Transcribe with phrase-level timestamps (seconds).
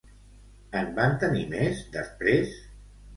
[0.79, 2.57] En va tenir més, després?